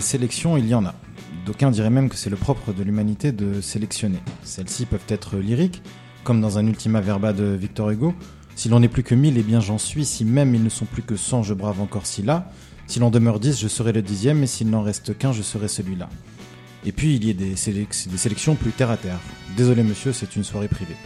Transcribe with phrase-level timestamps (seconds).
[0.00, 0.94] des sélections, il y en a.
[1.44, 4.18] D'aucuns diraient même que c'est le propre de l'humanité de sélectionner.
[4.44, 5.82] Celles-ci peuvent être lyriques,
[6.24, 8.14] comme dans un Ultima Verba de Victor Hugo.
[8.56, 10.06] Si l'on n'est plus que mille, eh bien j'en suis.
[10.06, 12.50] Si même ils ne sont plus que cent, je brave encore si là.
[12.86, 15.68] Si l'on demeure dix, je serai le dixième, et s'il n'en reste qu'un, je serai
[15.68, 16.08] celui-là.
[16.86, 19.20] Et puis il y a des, des sélections plus terre à terre.
[19.54, 20.96] Désolé monsieur, c'est une soirée privée.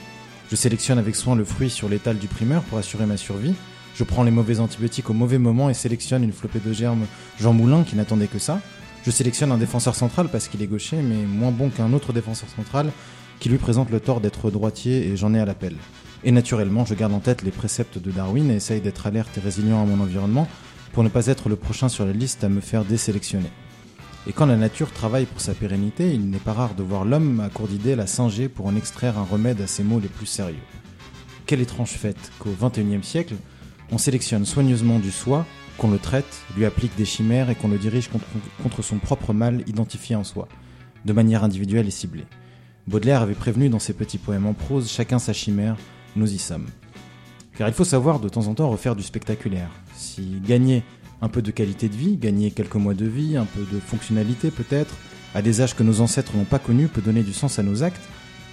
[0.52, 3.54] Je sélectionne avec soin le fruit sur l'étal du primeur pour assurer ma survie.
[3.96, 7.06] Je prends les mauvais antibiotiques au mauvais moment et sélectionne une flopée de germes
[7.40, 8.60] Jean Moulin qui n'attendait que ça.
[9.04, 12.48] Je sélectionne un défenseur central parce qu'il est gaucher, mais moins bon qu'un autre défenseur
[12.48, 12.90] central
[13.38, 15.77] qui lui présente le tort d'être droitier et j'en ai à l'appel.
[16.24, 19.40] Et naturellement, je garde en tête les préceptes de Darwin et essaye d'être alerte et
[19.40, 20.48] résilient à mon environnement
[20.94, 23.50] pour ne pas être le prochain sur la liste à me faire désélectionner.
[24.27, 27.41] Et quand la nature travaille pour sa pérennité, il n'est pas rare de voir l'homme
[27.41, 30.25] à court d'idées la singer pour en extraire un remède à ses maux les plus
[30.25, 30.56] sérieux.
[31.44, 33.34] Quelle étrange fête qu'au XXIe siècle,
[33.92, 35.44] on sélectionne soigneusement du soi,
[35.78, 38.08] qu'on le traite, lui applique des chimères et qu'on le dirige
[38.62, 40.48] contre, son propre mal identifié en soi,
[41.05, 42.27] de manière individuelle et ciblée.
[42.86, 45.77] Baudelaire avait prévenu dans ses petits poèmes en prose Chacun sa chimère,
[46.16, 46.66] nous y sommes.
[47.56, 49.70] Car il faut savoir de temps en temps refaire du spectaculaire.
[49.94, 50.83] Si gagner
[51.22, 54.50] un peu de qualité de vie, gagner quelques mois de vie, un peu de fonctionnalité
[54.50, 54.94] peut-être,
[55.34, 57.83] à des âges que nos ancêtres n'ont pas connus, peut donner du sens à nos
[57.83, 58.03] actes,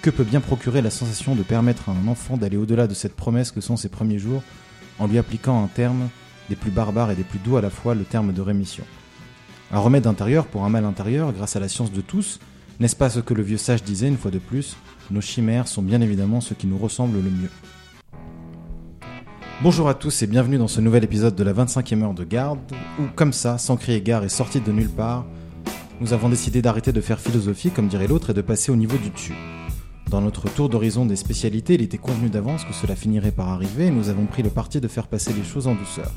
[0.00, 3.14] que peut bien procurer la sensation de permettre à un enfant d'aller au-delà de cette
[3.14, 4.42] promesse que sont ses premiers jours,
[4.98, 6.08] en lui appliquant un terme
[6.52, 8.84] des plus barbares et des plus doux à la fois, le terme de rémission.
[9.70, 12.40] Un remède intérieur pour un mal intérieur, grâce à la science de tous,
[12.78, 14.76] n'est-ce pas ce que le vieux sage disait une fois de plus
[15.10, 17.50] Nos chimères sont bien évidemment ce qui nous ressemble le mieux.
[19.62, 22.58] Bonjour à tous et bienvenue dans ce nouvel épisode de la 25e heure de garde,
[23.00, 25.24] où comme ça, sans crier gare et sorti de nulle part,
[26.02, 28.98] nous avons décidé d'arrêter de faire philosophie, comme dirait l'autre, et de passer au niveau
[28.98, 29.36] du dessus.
[30.10, 33.86] Dans notre tour d'horizon des spécialités, il était convenu d'avance que cela finirait par arriver
[33.86, 36.12] et nous avons pris le parti de faire passer les choses en douceur.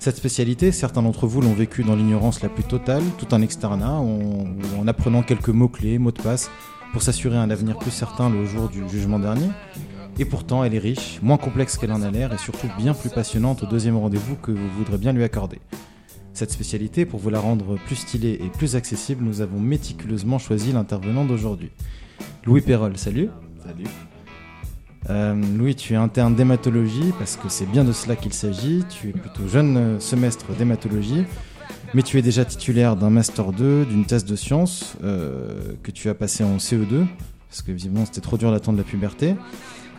[0.00, 3.94] Cette spécialité, certains d'entre vous l'ont vécue dans l'ignorance la plus totale, tout en externat,
[3.94, 4.46] en,
[4.78, 6.50] en apprenant quelques mots-clés, mots de passe,
[6.92, 9.48] pour s'assurer un avenir plus certain le jour du jugement dernier.
[10.18, 13.10] Et pourtant, elle est riche, moins complexe qu'elle en a l'air et surtout bien plus
[13.10, 15.60] passionnante au deuxième rendez-vous que vous voudrez bien lui accorder.
[16.32, 20.72] Cette spécialité, pour vous la rendre plus stylée et plus accessible, nous avons méticuleusement choisi
[20.72, 21.70] l'intervenant d'aujourd'hui.
[22.44, 23.28] Louis Perrol, salut.
[23.64, 23.88] Salut.
[25.10, 28.84] Euh, Louis, tu es interne d'hématologie parce que c'est bien de cela qu'il s'agit.
[28.88, 31.24] Tu es plutôt jeune semestre d'hématologie,
[31.94, 36.08] mais tu es déjà titulaire d'un Master 2, d'une thèse de sciences euh, que tu
[36.08, 37.06] as passé en CE2
[37.48, 39.34] parce que visiblement c'était trop dur d'attendre la puberté.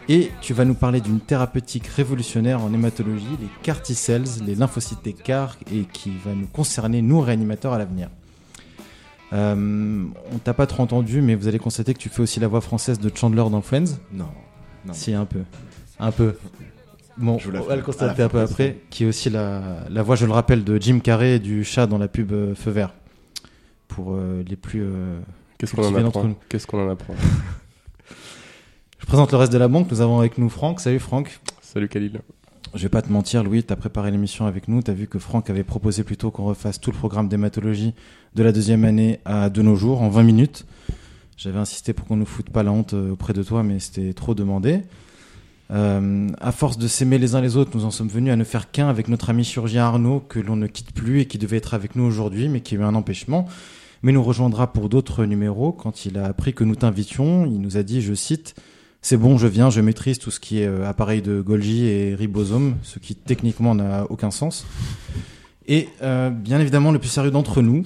[0.07, 5.03] Et tu vas nous parler d'une thérapeutique révolutionnaire en hématologie, les CAR T-cells, les lymphocytes
[5.03, 8.09] des CAR, et qui va nous concerner, nous réanimateurs, à l'avenir.
[9.33, 12.47] Euh, on t'a pas trop entendu, mais vous allez constater que tu fais aussi la
[12.47, 13.99] voix française de Chandler dans Friends.
[14.11, 14.25] Non.
[14.89, 14.93] Non.
[14.93, 15.39] Si, un peu.
[15.99, 16.35] Un peu.
[17.17, 20.15] Bon, Je on va le constater un peu après, qui est aussi la, la voix,
[20.15, 22.93] je le rappelle, de Jim Carrey et du chat dans la pub euh, Feu Vert.
[23.89, 24.83] Pour euh, les plus.
[24.83, 25.19] euh,
[25.57, 26.35] Qu'est-ce qu'on en apprend nous.
[26.47, 27.13] Qu'est-ce qu'on en apprend
[28.99, 29.89] Je présente le reste de la banque.
[29.91, 30.79] Nous avons avec nous Franck.
[30.79, 31.39] Salut Franck.
[31.61, 32.21] Salut Khalil.
[32.75, 34.81] Je vais pas te mentir, Louis, t'as préparé l'émission avec nous.
[34.83, 37.95] T'as vu que Franck avait proposé plutôt qu'on refasse tout le programme d'hématologie
[38.35, 40.65] de la deuxième année à de nos jours en 20 minutes.
[41.41, 44.11] J'avais insisté pour qu'on nous foute pas la honte euh, auprès de toi, mais c'était
[44.11, 44.81] trop demandé.
[45.71, 48.43] Euh, à force de s'aimer les uns les autres, nous en sommes venus à ne
[48.43, 51.55] faire qu'un avec notre ami chirurgien Arnaud, que l'on ne quitte plus et qui devait
[51.55, 53.47] être avec nous aujourd'hui, mais qui a eu un empêchement.
[54.03, 55.71] Mais nous rejoindra pour d'autres numéros.
[55.71, 58.55] Quand il a appris que nous t'invitions, il nous a dit, je cite,
[59.01, 62.15] c'est bon, je viens, je maîtrise tout ce qui est euh, appareil de Golgi et
[62.15, 64.65] ribosome, ce qui techniquement n'a aucun sens.
[65.69, 67.85] Et euh, bien évidemment, le plus sérieux d'entre nous,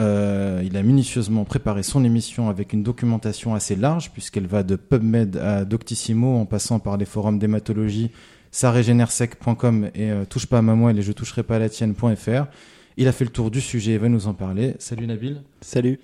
[0.00, 4.76] euh, il a minutieusement préparé son émission avec une documentation assez large, puisqu'elle va de
[4.76, 8.10] PubMed à Doctissimo, en passant par les forums d'hématologie,
[8.52, 12.46] sarégénérsec.com et euh, touche pas à ma moelle et je toucherai pas à la tienne.fr.
[12.96, 14.74] Il a fait le tour du sujet et va nous en parler.
[14.78, 15.42] Salut Nabil.
[15.60, 16.00] Salut.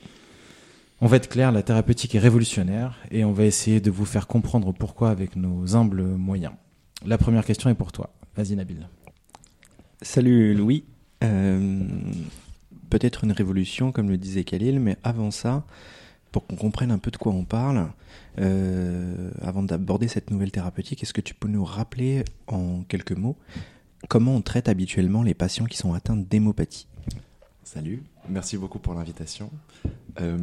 [1.00, 4.26] On va être clair, la thérapeutique est révolutionnaire et on va essayer de vous faire
[4.26, 6.52] comprendre pourquoi avec nos humbles moyens.
[7.04, 8.10] La première question est pour toi.
[8.36, 8.88] Vas-y Nabil.
[10.02, 10.84] Salut Louis.
[11.22, 11.80] Euh,
[12.90, 15.64] Peut-être une révolution, comme le disait Khalil, mais avant ça,
[16.34, 17.92] pour qu'on comprenne un peu de quoi on parle,
[18.40, 23.36] euh, avant d'aborder cette nouvelle thérapeutique, est-ce que tu peux nous rappeler en quelques mots
[24.08, 26.88] comment on traite habituellement les patients qui sont atteints d'hémopathie?
[27.62, 29.50] Salut, merci beaucoup pour l'invitation.
[30.20, 30.38] Euh,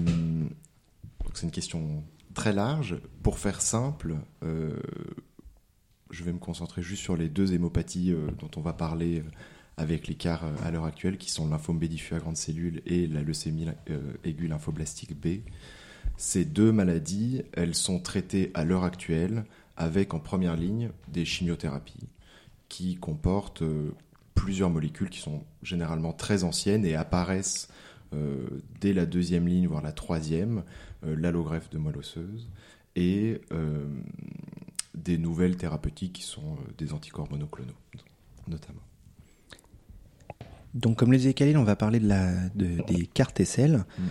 [1.33, 2.03] c'est une question
[2.33, 2.95] très large.
[3.21, 4.79] Pour faire simple, euh,
[6.09, 9.23] je vais me concentrer juste sur les deux hémopathies dont on va parler
[9.77, 13.07] avec l'écart euh, à l'heure actuelle, qui sont lymphome B diffus à grande cellule et
[13.07, 15.41] la leucémie euh, aiguë lymphoblastique B.
[16.17, 19.45] Ces deux maladies, elles sont traitées à l'heure actuelle
[19.77, 22.07] avec en première ligne des chimiothérapies
[22.69, 23.91] qui comportent euh,
[24.35, 27.67] plusieurs molécules qui sont généralement très anciennes et apparaissent
[28.81, 30.63] dès la deuxième ligne, voire la troisième,
[31.05, 32.49] euh, l'allogreffe de moelle osseuse
[32.97, 33.39] et
[34.93, 37.71] des nouvelles thérapeutiques qui sont des anticorps monoclonaux,
[38.49, 38.81] notamment.
[40.73, 43.83] Donc, comme le disait Khalil, on va parler de la, de- des cartes-aisselles.
[43.97, 44.03] Mm.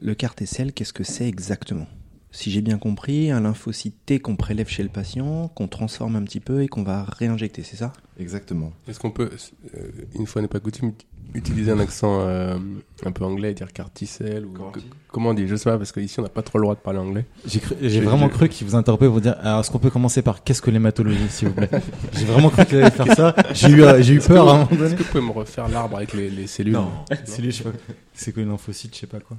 [0.00, 1.86] Le carte-aisselle, qu'est-ce que c'est exactement?
[2.34, 6.22] Si j'ai bien compris, un lymphocyte T qu'on prélève chez le patient, qu'on transforme un
[6.22, 7.92] petit peu et qu'on va réinjecter, c'est ça?
[8.18, 8.72] Exactement.
[8.88, 9.30] Est-ce qu'on peut,
[9.76, 10.92] euh, une fois n'est pas coutume,
[11.34, 12.56] utiliser un accent euh,
[13.04, 14.80] un peu anglais et dire carticelle ou Corti.
[14.80, 15.46] que- comment on dit?
[15.46, 17.26] Je sais pas parce qu'ici on n'a pas trop le droit de parler anglais.
[17.46, 20.62] J'ai vraiment cru qu'il vous interrompait pour dire alors est-ce qu'on peut commencer par qu'est-ce
[20.62, 21.70] que l'hématologie s'il vous plaît?
[22.14, 23.34] J'ai vraiment cru qu'il allait faire ça.
[23.52, 25.68] J'ai eu euh, j'ai eu peur à un moment Est-ce que vous pouvez me refaire
[25.68, 26.78] l'arbre avec les, les cellules?
[27.26, 27.70] Je sais pas.
[28.14, 29.36] C'est quoi une lymphocyte, je sais pas quoi.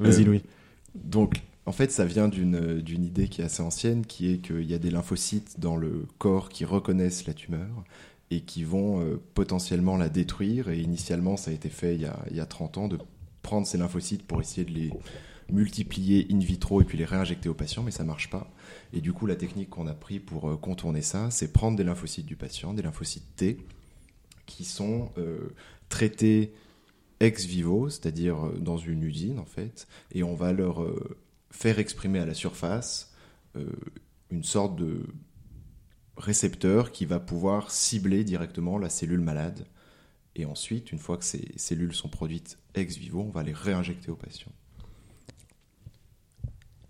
[0.00, 0.42] Euh, Vas-y Louis.
[0.94, 4.74] Donc, en fait, ça vient d'une idée qui est assez ancienne, qui est qu'il y
[4.74, 7.84] a des lymphocytes dans le corps qui reconnaissent la tumeur
[8.30, 10.70] et qui vont euh, potentiellement la détruire.
[10.70, 12.98] Et initialement, ça a été fait il y a, il y a 30 ans, de
[13.42, 14.90] prendre ces lymphocytes pour essayer de les
[15.50, 18.50] multiplier in vitro et puis les réinjecter aux patients, mais ça marche pas.
[18.92, 21.84] Et du coup, la technique qu'on a pris pour euh, contourner ça, c'est prendre des
[21.84, 23.58] lymphocytes du patient, des lymphocytes T,
[24.46, 25.54] qui sont euh,
[25.88, 26.54] traités
[27.20, 30.84] ex vivo, c'est-à-dire dans une usine en fait, et on va leur
[31.52, 33.12] faire exprimer à la surface
[33.56, 33.70] euh,
[34.30, 35.06] une sorte de
[36.16, 39.66] récepteur qui va pouvoir cibler directement la cellule malade.
[40.34, 44.10] Et ensuite, une fois que ces cellules sont produites ex vivo, on va les réinjecter
[44.10, 44.50] au patient.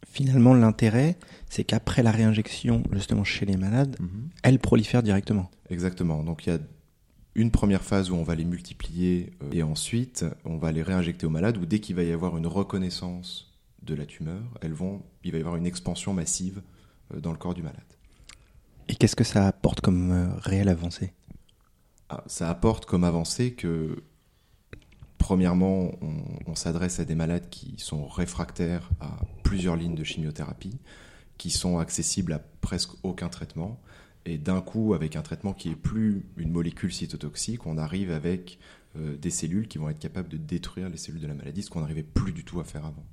[0.07, 1.19] Finalement, l'intérêt,
[1.49, 3.97] c'est qu'après la réinjection, justement chez les malades,
[4.43, 5.51] elles prolifèrent directement.
[5.71, 6.23] Exactement.
[6.23, 6.59] Donc il y a
[7.35, 11.27] une première phase où on va les multiplier euh, et ensuite on va les réinjecter
[11.27, 13.52] aux malades où dès qu'il va y avoir une reconnaissance
[13.83, 16.63] de la tumeur, elles vont, il va y avoir une expansion massive
[17.15, 17.81] euh, dans le corps du malade.
[18.89, 21.13] Et qu'est-ce que ça apporte comme euh, réelle avancée?
[22.09, 24.03] Ah, ça apporte comme avancée que,
[25.19, 30.79] premièrement, on, on s'adresse à des malades qui sont réfractaires à plusieurs lignes de chimiothérapie,
[31.39, 33.81] qui sont accessibles à presque aucun traitement.
[34.25, 38.59] Et d'un coup, avec un traitement qui est plus une molécule cytotoxique, on arrive avec
[38.97, 41.71] euh, des cellules qui vont être capables de détruire les cellules de la maladie, ce
[41.71, 43.05] qu'on n'arrivait plus du tout à faire avant.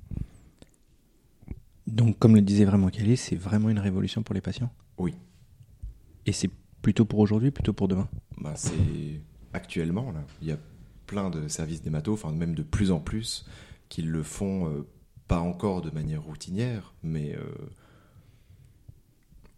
[1.90, 5.14] Donc, comme le disait vraiment Khalil, c'est vraiment une révolution pour les patients Oui.
[6.26, 6.50] Et c'est
[6.82, 8.08] plutôt pour aujourd'hui, plutôt pour demain
[8.38, 9.20] Bah, c'est
[9.52, 10.58] actuellement là, il y a
[11.06, 13.44] plein de services d'hémato, enfin même de plus en plus,
[13.88, 14.86] qui le font euh,
[15.26, 17.42] pas encore de manière routinière, mais euh,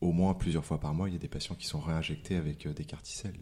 [0.00, 2.66] au moins plusieurs fois par mois, il y a des patients qui sont réinjectés avec
[2.66, 3.38] euh, des carticelles.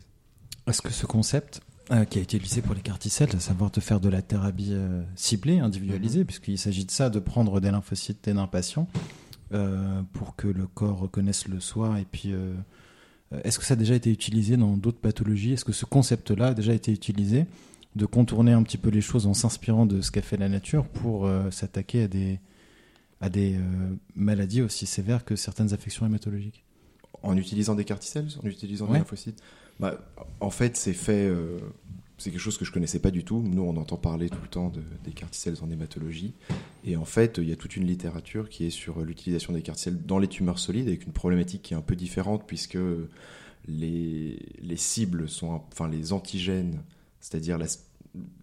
[0.66, 1.60] Est-ce que ce concept
[1.92, 4.70] euh, qui a été utilisé pour les carticelles, à savoir de faire de la thérapie
[4.70, 8.86] euh, ciblée, individualisée, puisqu'il s'agit de ça, de prendre des lymphocytes d'un patient
[9.52, 12.32] euh, pour que le corps reconnaisse le soi, et puis
[13.44, 15.54] est-ce que ça a déjà été utilisé dans d'autres pathologies?
[15.54, 17.46] Est-ce que ce concept-là a déjà été utilisé?
[17.96, 20.86] De contourner un petit peu les choses en s'inspirant de ce qu'a fait la nature
[20.86, 22.38] pour s'attaquer à des,
[23.20, 23.58] à des
[24.14, 26.62] maladies aussi sévères que certaines affections hématologiques?
[27.22, 28.92] En utilisant des carticelles, en utilisant Ouais.
[28.92, 29.42] des lymphocytes
[29.78, 30.00] bah,
[30.40, 31.26] En fait, c'est fait.
[31.28, 31.58] euh,
[32.16, 33.40] c'est quelque chose que je connaissais pas du tout.
[33.42, 36.34] Nous, on entend parler tout le temps de, des carticelles en hématologie.
[36.84, 40.04] Et en fait, il y a toute une littérature qui est sur l'utilisation des carticelles
[40.04, 42.76] dans les tumeurs solides, avec une problématique qui est un peu différente, puisque
[43.68, 45.62] les, les cibles sont.
[45.72, 46.82] Enfin, les antigènes,
[47.20, 47.66] c'est-à-dire la,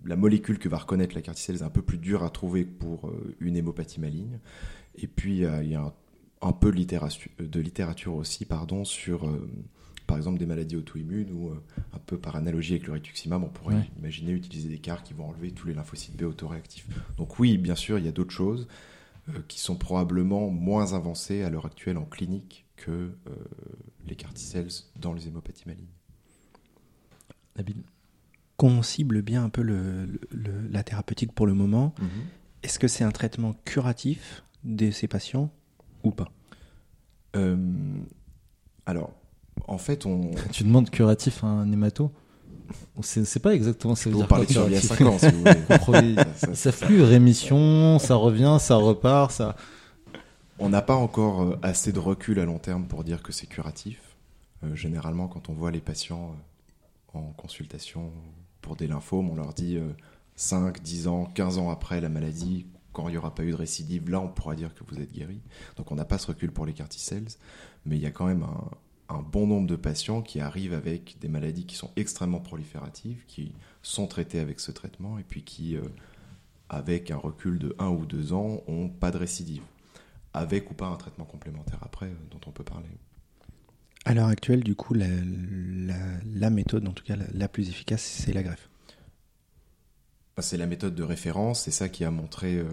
[0.05, 3.07] la molécule que va reconnaître la carticelle, est un peu plus dure à trouver pour
[3.07, 4.39] euh, une hémopathie maligne.
[4.95, 5.93] Et puis, euh, il y a un,
[6.41, 9.49] un peu de littérature, de littérature aussi pardon, sur, euh,
[10.05, 11.63] par exemple, des maladies auto-immunes ou euh,
[11.93, 13.89] un peu par analogie avec le rituximab, on pourrait Ouais.
[13.97, 16.87] imaginer utiliser des CAR qui vont enlever tous les lymphocytes B autoréactifs.
[17.17, 18.67] Donc oui, bien sûr, il y a d'autres choses
[19.29, 23.11] euh, qui sont probablement moins avancées à l'heure actuelle en clinique que euh,
[24.07, 25.85] les carticelles dans les hémopathies malignes.
[27.57, 27.77] Nabil
[28.55, 31.93] Qu'on cible bien un peu le- le- le- la thérapeutique pour le moment.
[32.63, 35.51] Est-ce que c'est un traitement curatif de ces patients
[36.03, 36.29] ou pas
[37.35, 37.57] Euh,
[38.85, 39.11] alors,
[39.67, 42.11] en fait, on, Tu demandes curatif à un hémato
[43.01, 44.09] C'est c'est pas exactement ça.
[44.09, 46.15] veut dire quoi, il y a curatif 5 ans, si vous voulez.
[46.35, 49.55] Ça- ça- savent plus rémission, ça revient, ça repart, ça.
[50.59, 53.45] On n'a pas encore euh, assez de recul à long terme pour dire que c'est
[53.47, 53.99] curatif.
[54.63, 56.35] Euh, généralement, quand on voit les patients
[57.13, 58.11] en consultation
[58.61, 59.89] pour des lymphomes, on leur dit euh,
[60.35, 63.55] 5, 10 ans, 15 ans après la maladie, quand il n'y aura pas eu de
[63.55, 65.39] récidive, là on pourra dire que vous êtes guéri.
[65.75, 67.27] Donc on n'a pas ce recul pour les carticelles,
[67.85, 68.45] mais il y a quand même
[69.09, 73.53] un, bon nombre de patients qui arrivent avec des maladies qui sont extrêmement prolifératives, qui
[73.81, 75.81] sont traitées avec ce traitement et puis qui, euh,
[76.69, 79.63] avec un recul de 1 ou 2 ans, ont pas de récidive
[80.33, 82.87] avec ou pas un traitement complémentaire après euh, dont on peut parler.
[84.05, 88.43] À l'heure actuelle, du coup, la, méthode, en tout cas la plus efficace, c'est la
[88.43, 88.69] greffe.
[90.39, 92.65] C'est la méthode de référence, c'est ça qui a montré euh,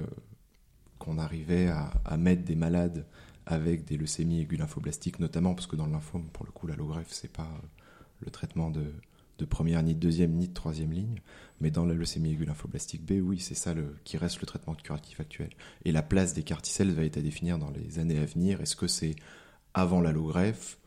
[0.98, 3.06] qu'on arrivait à, mettre des malades
[3.46, 7.10] avec des leucémies aiguës lymphoblastiques, notamment parce que dans le lymphome, pour le coup, l'allogreffe,
[7.10, 7.66] c'est pas euh,
[8.20, 8.84] le traitement de,
[9.46, 11.20] première, ni de deuxième, ni de troisième ligne.
[11.62, 15.20] Mais dans la leucémie aiguë lymphoblastique B, oui, c'est ça qui reste le traitement curatif
[15.20, 15.50] actuel.
[15.86, 18.60] Et la place des carticelles va être à définir dans les années à venir.
[18.60, 19.16] Est-ce que c'est
[19.72, 20.78] avant l'allogreffe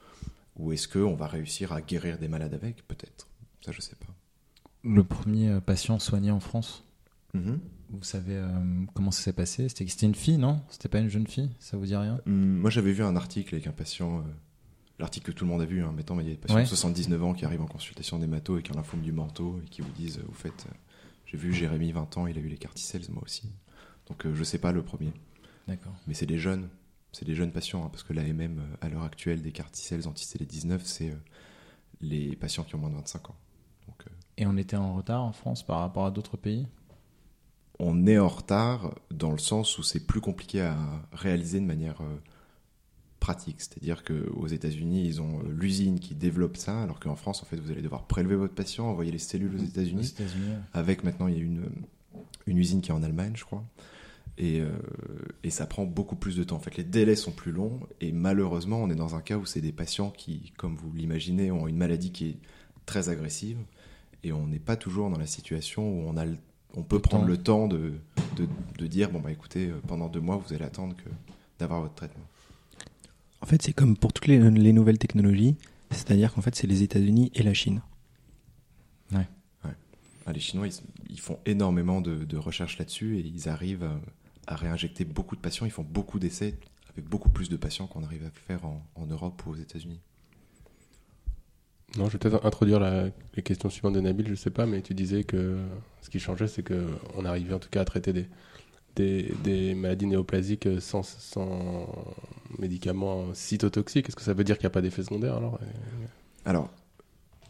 [0.57, 2.87] ou est-ce qu'on va réussir à guérir des malades avec?
[2.87, 3.27] Peut-être.
[3.65, 4.16] Ça, je sais pas.
[4.83, 6.83] Le premier euh, patient soigné en France,
[7.33, 7.59] Mhm.
[7.89, 8.49] vous savez euh,
[8.93, 9.67] comment ça s'est passé?
[9.69, 10.61] C'était une fille, non?
[10.69, 11.49] C'était pas une jeune fille?
[11.59, 12.19] Ça vous dit rien?
[12.25, 14.21] Hum, Moi, j'avais vu un article avec un patient, euh,
[14.99, 16.63] l'article que tout le monde a vu, hein, mettons, il y a des patients Ouais.
[16.63, 19.81] de 79 ans qui arrivent en consultation d'hémato avec un lymphome du manteau et qui
[19.81, 20.67] vous disent, au fait,
[21.25, 23.49] j'ai vu Jérémy, 20 ans, il a eu les carticelles, moi aussi.
[24.07, 25.11] Donc, euh, je sais pas le premier.
[25.67, 25.93] D'accord.
[26.07, 26.69] Mais c'est des jeunes,
[27.11, 31.13] c'est des jeunes patients, hein, parce que l'AMM, à l'heure actuelle, des carticelles anti-CD19, c'est
[31.99, 33.35] les patients qui ont moins de 25 ans.
[33.87, 34.05] Donc,
[34.37, 36.67] Et on était en retard en France par rapport à d'autres pays?
[37.79, 40.77] On est en retard dans le sens où c'est plus compliqué à
[41.11, 42.15] réaliser de manière euh,
[43.19, 43.61] pratique.
[43.61, 47.57] C'est-à-dire qu'aux États-Unis, ils ont euh, l'usine qui développe ça, alors qu'en France, en fait,
[47.57, 50.07] vous allez devoir prélever votre patient, envoyer les cellules aux Aux États-Unis.
[50.07, 50.55] États-Unis.
[50.73, 51.69] Avec maintenant, il y a une,
[52.47, 53.63] une usine qui est en Allemagne, je crois.
[54.39, 54.69] Et, euh,
[55.43, 56.57] et ça prend beaucoup plus de temps.
[56.57, 57.79] En fait, les délais sont plus longs.
[58.01, 61.51] Et malheureusement, on est dans un cas où c'est des patients qui, comme vous l'imaginez,
[61.51, 62.37] ont une maladie qui est
[62.85, 63.57] très agressive.
[64.23, 66.37] Et on n'est pas toujours dans la situation où on, a le-
[66.75, 67.29] on peut Le prendre temps.
[67.29, 67.93] le temps de,
[68.35, 68.47] de,
[68.77, 71.09] de dire bon, bah écoutez, euh, pendant deux mois, vous allez attendre que,
[71.59, 72.25] d'avoir votre traitement.
[73.41, 75.55] En fait, c'est comme pour toutes les, les nouvelles technologies,
[75.91, 77.81] c'est-à-dire qu'en fait, c'est les États-Unis et la Chine.
[80.29, 80.73] Ah, les Chinois, ils,
[81.09, 83.97] ils font énormément de, de recherches là-dessus et ils arrivent à,
[84.47, 85.65] à réinjecter beaucoup de patients.
[85.65, 86.59] Ils font beaucoup d'essais
[86.89, 90.01] avec beaucoup plus de patients qu'on arrive à faire en, en Europe ou aux États-Unis.
[91.97, 94.81] Non, je vais peut-être introduire la, les questions suivantes de Nabil, je sais pas, mais
[94.81, 95.57] tu disais que
[96.01, 98.13] ce qui changeait, c'est qu'on arrivait en tout cas à traiter
[98.95, 101.03] des, maladies néoplasiques sans,
[102.59, 104.07] médicaments cytotoxiques.
[104.07, 105.59] Est-ce que ça veut dire qu'il n'y a pas d'effet secondaire alors?
[106.45, 106.69] Alors,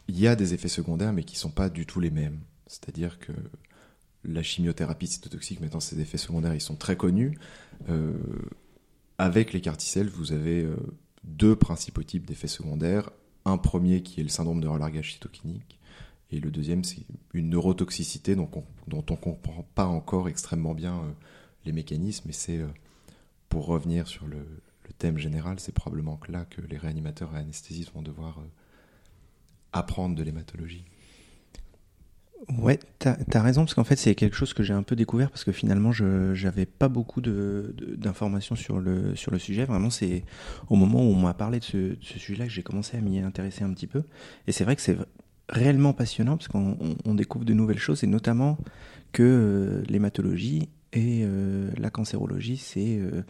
[0.07, 2.39] il y a des effets secondaires, mais qui ne sont pas du tout les mêmes.
[2.67, 3.33] C'est-à-dire que
[4.23, 7.37] la chimiothérapie cytotoxique, maintenant, ces effets secondaires, ils sont très connus.
[7.89, 8.13] Euh,
[9.17, 10.75] avec les carticelles, vous avez euh,
[11.23, 13.09] deux principaux types d'effets secondaires.
[13.47, 15.79] Un premier qui est le syndrome de relargage cytokinique,
[16.31, 20.73] et le deuxième, c'est une neurotoxicité donc on- dont on ne comprend pas encore extrêmement
[20.73, 21.11] bien euh,
[21.63, 22.67] les mécanismes, et c'est, euh,
[23.47, 27.39] pour revenir sur le, le thème général, c'est probablement que là que les réanimateurs et
[27.39, 28.43] anesthésistes vont devoir euh,
[29.71, 30.83] apprendre de l'hématologie.
[32.59, 35.29] Ouais, t'as as raison, parce qu'en fait, c'est quelque chose que j'ai un peu découvert,
[35.31, 39.65] parce que finalement, je j'avais pas beaucoup de- de- d'informations sur le, sur le sujet.
[39.65, 40.23] Vraiment, c'est
[40.69, 43.19] au moment où on m'a parlé de ce, de sujet-là que j'ai commencé à m'y
[43.19, 44.03] intéresser un petit peu.
[44.47, 44.97] Et c'est vrai que c'est
[45.49, 48.57] réellement passionnant, parce qu'on on- on découvre de nouvelles choses, et notamment
[49.13, 53.23] que euh, l'hématologie et euh, la cancérologie, c'est euh,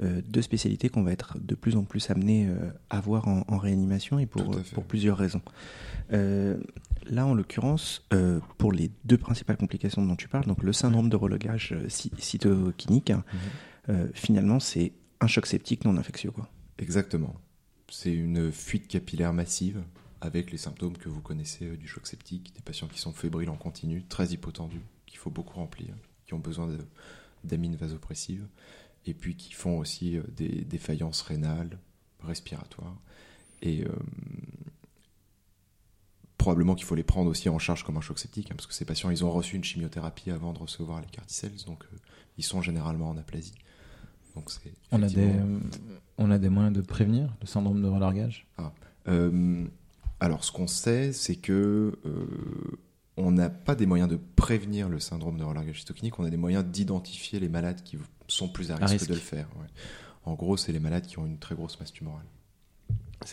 [0.00, 3.58] deux spécialités qu'on va être de plus en plus amené euh, à voir en, en
[3.58, 5.42] réanimation, et pour, pour plusieurs raisons.
[6.12, 6.58] Euh,
[7.06, 11.08] là, en l'occurrence, euh, pour les deux principales complications dont tu parles, donc le syndrome
[11.08, 13.24] de relogage euh, cy- cytokinique, hein,
[13.88, 16.30] euh, finalement, c'est un choc septique non infectieux.
[16.30, 16.48] Quoi.
[16.78, 17.34] Exactement.
[17.88, 19.82] C'est une fuite capillaire massive
[20.22, 23.50] avec les symptômes que vous connaissez euh, du choc septique, des patients qui sont fébriles
[23.50, 25.94] en continu, très hypotendus, qu'il faut beaucoup remplir,
[26.26, 26.68] qui ont besoin
[27.44, 28.46] d'amines vasopressives,
[29.06, 31.78] et puis qui font aussi euh, des défaillances rénales,
[32.22, 32.96] respiratoires.
[33.62, 33.88] Et euh,
[36.40, 38.72] probablement qu'il faut les prendre aussi en charge comme un choc septique, hein, parce que
[38.72, 41.96] ces patients, ils ont reçu une chimiothérapie avant de recevoir les carticelles, donc euh,
[42.38, 43.54] ils sont généralement en aplasie.
[44.34, 45.58] Donc c'est On a, des, euh,
[46.16, 48.46] on a des moyens de prévenir le syndrome de relargage?
[49.06, 49.66] Euh,
[50.18, 51.98] alors, ce qu'on sait, c'est que
[53.20, 56.36] on n'a pas des moyens de prévenir le syndrome de relargage cytokinique, on a des
[56.36, 57.98] moyens d'identifier les malades qui
[58.28, 59.08] sont plus à risque, risque.
[59.08, 59.48] de le faire.
[59.60, 59.66] ouais.
[60.24, 62.26] En gros, c'est les malades qui ont une très grosse masse tumorale.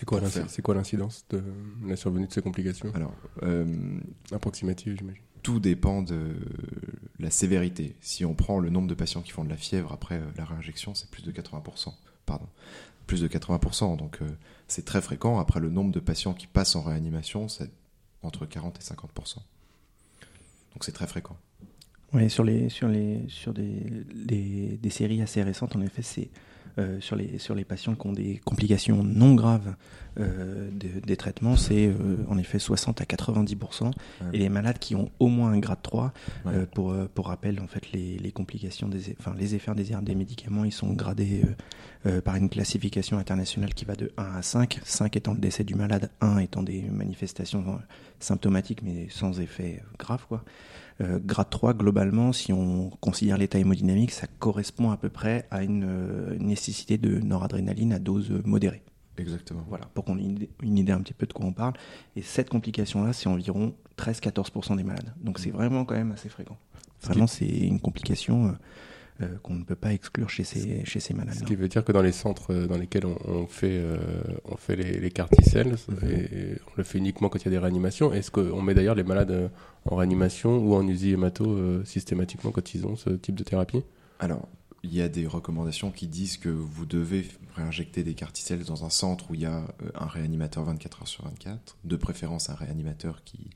[0.05, 1.41] Quoi c'est quoi l'incidence de
[1.85, 3.13] la survenue de ces complications Alors,
[3.43, 3.99] euh,
[4.33, 5.21] Approximative, j'imagine.
[5.43, 6.35] tout dépend de
[7.19, 7.95] la sévérité.
[8.01, 10.43] Si on prend le nombre de patients qui font de la fièvre après euh, la
[10.43, 11.93] réinjection, c'est plus de 80%.
[12.25, 12.47] Pardon.
[13.05, 13.95] Plus de 80%.
[13.95, 14.27] Donc, euh,
[14.67, 15.39] c'est très fréquent.
[15.39, 17.71] Après, le nombre de patients qui passent en réanimation, c'est
[18.23, 19.37] entre 40 et 50%.
[20.73, 21.37] Donc, c'est très fréquent.
[22.13, 26.29] Ouais, sur les sur les sur des, des, des séries assez récentes, en effet, c'est
[26.79, 29.75] euh, sur les sur les patients qui ont des complications non graves
[30.19, 33.91] euh, de- des traitements, c'est euh, en effet 60 à 90 Ouais.
[34.33, 36.13] et les malades qui ont au moins un grade 3
[36.45, 36.53] Ouais.
[36.53, 40.05] euh, pour euh, pour rappel en fait les, les complications des enfin les effets indésirables
[40.07, 41.43] des médicaments, ils sont gradés
[42.23, 45.75] par une classification internationale qui va de 1 à 5, 5 étant le décès du
[45.75, 47.79] malade, 1 étant des manifestations
[48.19, 50.43] symptomatiques mais sans effet grave quoi.
[51.01, 55.63] Euh, grade 3, globalement, si on considère l'état hémodynamique, ça correspond à peu près à
[55.63, 58.83] une euh, nécessité de noradrénaline à dose modérée.
[59.17, 59.63] Exactement.
[59.67, 61.73] Voilà, pour qu'on ait une idée, une idée un petit peu de quoi on parle.
[62.15, 65.13] Et cette complication-là, c'est environ 13-14% des malades.
[65.19, 66.57] Donc c'est vraiment quand même assez fréquent.
[67.01, 68.53] Vraiment, c'est une complication euh, euh,
[69.41, 71.33] qu'on ne peut pas exclure chez ces, chez ces malades.
[71.35, 73.97] Ce qui veut dire que dans les centres euh, dans lesquels on, on fait, euh,
[74.45, 76.09] on fait les, les carticelles, Mhm.
[76.09, 78.95] et on le fait uniquement quand il y a des réanimations, est-ce qu'on met d'ailleurs
[78.95, 79.47] les malades euh,
[79.85, 83.81] en réanimation ou en USI hémato euh, systématiquement quand ils ont ce type de thérapie?
[84.19, 84.47] Alors,
[84.83, 88.89] il y a des recommandations qui disent que vous devez réinjecter des carticelles dans un
[88.91, 92.55] centre où il y a euh, un réanimateur 24 heures sur 24, de préférence un
[92.55, 93.49] réanimateur qui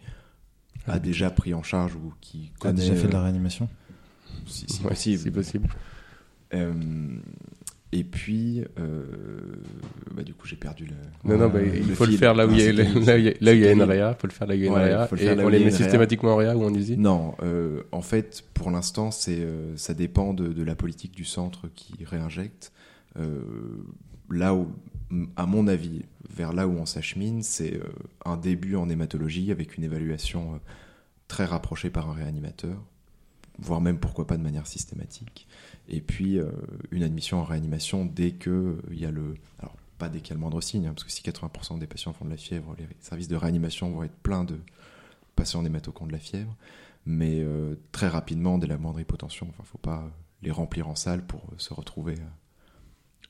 [0.87, 3.69] a déjà pris en charge ou qui a connaît déjà fait de la euh, réanimation
[4.45, 5.19] si, si Ouais, possible.
[5.19, 5.69] si possible.
[6.53, 6.73] Euh,
[7.93, 9.03] et puis, euh,
[10.15, 10.95] bah, du coup, j'ai perdu le.
[11.29, 13.65] Non, non, bah, il le faut le faire là où il y a, il il
[13.65, 15.31] une réa, faut le faire là où il y a une réa, faut le et
[15.31, 18.71] on il les met systématiquement en réa ou en USI Non, euh, en fait, pour
[18.71, 19.45] l'instant, c'est
[19.75, 22.71] ça dépend de, de la politique du centre qui réinjecte.
[24.29, 24.69] Là où,
[25.35, 27.77] à mon avis, vers là où on s'achemine, c'est
[28.23, 30.61] un début en hématologie avec une évaluation
[31.27, 32.77] très rapprochée par un réanimateur,
[33.59, 35.47] voire même pourquoi pas de manière systématique.
[35.87, 36.51] Et puis euh,
[36.91, 40.33] une admission en réanimation dès que euh, y a le, alors pas dès qu'il y
[40.33, 42.75] a le moindre signe, hein, parce que si 80% des patients font de la fièvre,
[42.77, 44.59] les services de réanimation vont être pleins de
[45.35, 46.55] patients en hémato qui ont de la fièvre
[47.05, 49.47] mais euh, très rapidement, dès la moindre hypotension.
[49.49, 50.09] Enfin, faut pas euh,
[50.41, 52.15] les remplir en salle pour se retrouver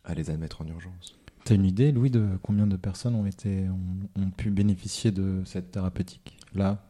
[0.04, 1.18] à, les admettre en urgence.
[1.46, 3.68] T'as une idée, Louis, de combien de personnes ont, été,
[4.16, 6.84] ont, pu bénéficier de cette thérapeutique là,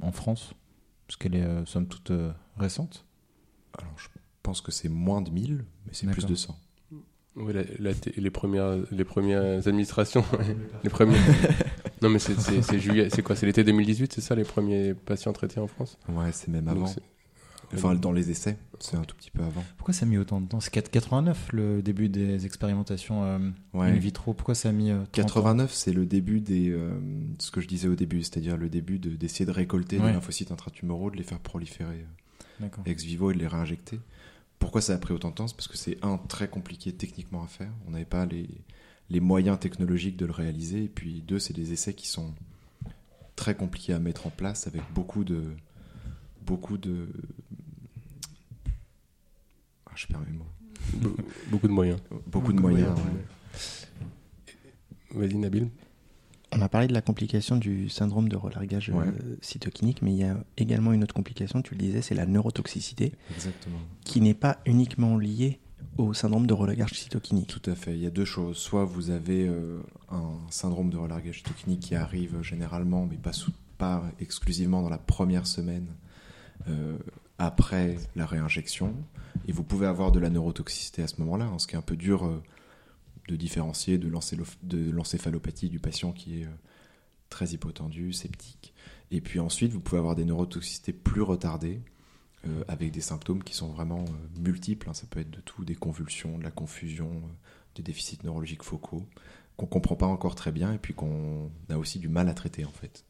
[0.00, 0.54] en France?
[1.06, 2.12] Parce qu'elle est, euh, somme toute,
[2.56, 3.04] récente.
[3.78, 4.08] Alors, je
[4.42, 6.56] pense que c'est moins de 1000, mais c'est plus de 100.
[7.36, 10.22] Oui, la- la t- les premières, les premières administrations,
[10.84, 11.16] les premiers.
[12.02, 14.92] non, mais c'est- c'est c'est juillet, c'est quoi C'est l'été 2018, c'est ça les premiers
[14.92, 15.98] patients traités en France?
[16.10, 16.86] Ouais, c'est même avant.
[16.86, 17.00] c'est-
[17.74, 19.64] Enfin, dans les essais, c'est un tout petit peu avant.
[19.78, 20.60] Pourquoi ça a mis autant de temps?
[20.60, 23.38] C'est 4- 89 le début des expérimentations euh,
[23.72, 23.86] Ouais.
[23.86, 24.34] in vitro.
[24.34, 25.22] Pourquoi ça a mis euh, 30 ans?
[25.22, 26.68] 89, c'est le début des.
[26.68, 26.90] euh,
[27.38, 30.08] ce que je disais au début, c'est-à-dire le début de- d'essayer de, récolter Ouais.
[30.08, 32.04] des lymphocytes intratumoraux, de les faire proliférer euh.
[32.86, 34.00] Ex vivo et de les réinjecter.
[34.58, 35.48] Pourquoi ça a pris autant de temps?
[35.48, 37.70] C'est parce que c'est un très compliqué techniquement à faire.
[37.86, 38.48] On n'avait pas les,
[39.10, 40.84] les moyens technologiques de le réaliser.
[40.84, 42.32] Et puis deux, c'est des essais qui sont
[43.34, 45.42] très compliqués à mettre en place avec beaucoup de
[46.46, 47.08] beaucoup de
[49.86, 50.46] ah, je perds mes mots.
[50.96, 51.16] Be-
[51.50, 52.00] beaucoup de moyens.
[52.26, 52.96] Beaucoup de moyens.
[52.98, 54.06] ouais.
[55.14, 55.68] Vas-y, Nabil.
[56.54, 59.06] On a parlé de la complication du syndrome de relargage euh, Ouais.
[59.40, 63.12] cytokinique, mais il y a également une autre complication, tu le disais, c'est la neurotoxicité,
[63.34, 63.78] Exactement.
[64.04, 65.60] qui n'est pas uniquement liée
[65.96, 67.48] au syndrome de relargage cytokinique.
[67.48, 67.92] Tout à fait.
[67.94, 68.56] Il y a deux choses.
[68.58, 73.52] Soit vous avez euh, un syndrome de relargage cytokinique qui arrive généralement, mais pas, sous-
[73.78, 75.86] pas exclusivement dans la première semaine
[76.68, 76.96] euh,
[77.38, 78.94] après la réinjection.
[79.48, 81.82] Et vous pouvez avoir de la neurotoxicité à ce moment-là, hein, ce qui est un
[81.82, 82.42] peu dur euh,
[83.28, 86.50] de différencier de l'encéphalopathie du patient qui est euh,
[87.28, 88.74] très hypotendu, sceptique.
[89.10, 91.80] Et puis ensuite, vous pouvez avoir des neurotoxicités plus retardées,
[92.44, 94.88] euh, avec des symptômes qui sont vraiment euh, multiples.
[94.88, 94.94] hein.
[94.94, 97.28] Ça peut être de tout, des convulsions, de la confusion, euh,
[97.76, 99.06] des déficits neurologiques focaux,
[99.56, 102.64] qu'on comprend pas encore très bien et puis qu'on a aussi du mal à traiter
[102.64, 103.04] en fait.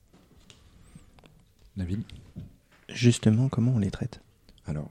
[1.78, 2.02] David
[2.90, 4.20] Justement, comment on les traite?
[4.66, 4.90] Alors,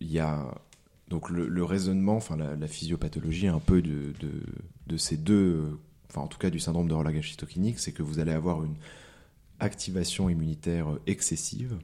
[0.00, 0.54] il y a
[1.14, 5.78] donc le, raisonnement, enfin la, physiopathologie un peu de, ces deux,
[6.10, 8.74] enfin en tout cas du syndrome de relagage cytokinique, c'est que vous allez avoir une
[9.60, 11.78] activation immunitaire excessive,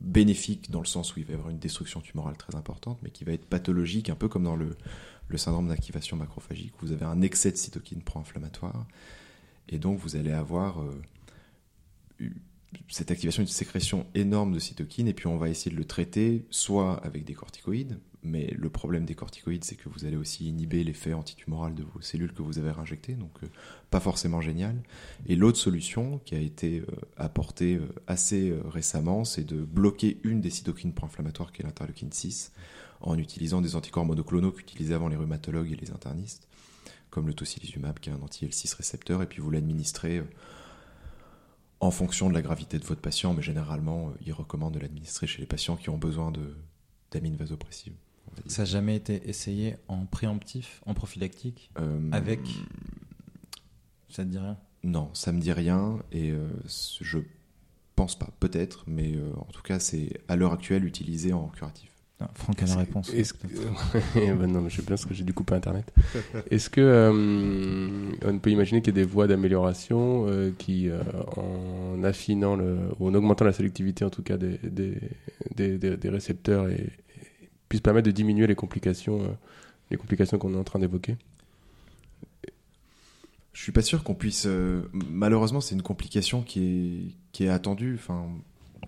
[0.00, 3.10] bénéfique dans le sens où il va y avoir une destruction tumorale très importante, mais
[3.10, 4.76] qui va être pathologique, un peu comme dans le,
[5.36, 8.84] syndrome d'activation macrophagique, où vous avez un excès de cytokine pro-inflammatoire,
[9.68, 11.00] et donc vous allez avoir euh,
[12.18, 12.34] eu-
[12.88, 16.44] cette activation, une sécrétion énorme de cytokines, et puis on va essayer de le traiter
[16.50, 20.84] soit avec des corticoïdes, mais le problème des corticoïdes, c'est que vous allez aussi inhiber
[20.84, 23.46] l'effet antitumoral de vos cellules que vous avez injectées, donc euh,
[23.90, 24.82] pas forcément génial.
[25.26, 30.40] Et l'autre solution qui a été euh, apportée euh, assez récemment, c'est de bloquer une
[30.40, 32.52] des cytokines pro-inflammatoires qui est l'interleukine 6,
[33.00, 36.48] en utilisant des anticorps monoclonaux qu'utilisaient avant les rhumatologues et les internistes,
[37.10, 40.22] comme le tocilizumab qui est un anti-L6 récepteur, et puis vous l'administrez
[41.80, 45.26] en fonction de la gravité de votre patient, mais généralement, euh, ils recommandent de l'administrer
[45.26, 46.32] chez les patients qui ont besoin
[47.10, 47.94] d'amines vasopressives.
[48.46, 52.40] Ça n'a jamais été essayé en préemptif, en prophylactique Euh, Avec?
[54.08, 54.58] Ça te dit rien?
[54.84, 56.48] Non, ça me dit rien et euh,
[57.00, 57.18] je
[57.96, 61.90] pense pas, peut-être, mais euh, en tout cas, c'est à l'heure actuelle utilisé en curatif.
[62.20, 63.14] Ah, Franck a la réponse.
[63.14, 63.46] Est-ce que...
[64.14, 65.92] ben non, mais je sais bien parce que j'ai dû couper Internet.
[66.50, 71.00] Est-ce que euh, on peut imaginer qu'il y a des voies d'amélioration euh, qui, euh,
[71.36, 74.98] en affinant le, ou en augmentant la sélectivité en tout cas des, des,
[75.54, 79.28] des, des- des récepteurs, et, et puissent permettre de diminuer les complications, euh,
[79.92, 81.16] les complications qu'on est en train d'évoquer?
[83.52, 84.46] Je suis pas sûr qu'on puisse.
[84.46, 87.94] euh, malheureusement, c'est une complication qui est, qui est attendue.
[87.94, 88.26] Enfin,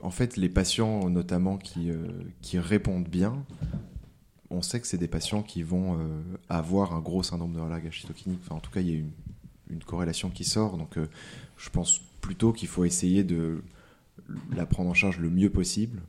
[0.03, 2.09] en fait, les patients, notamment qui, euh,
[2.40, 3.44] qui répondent bien,
[4.50, 8.00] on sait que c'est des patients qui vont euh, avoir un gros syndrome de relâche
[8.00, 8.40] cytokinique.
[8.50, 9.11] En tout cas, il y a une,
[9.87, 10.76] corrélation qui sort.
[10.76, 11.07] Donc, euh,
[11.57, 13.62] je pense plutôt qu'il faut essayer de
[14.55, 16.00] la prendre en charge le mieux possible.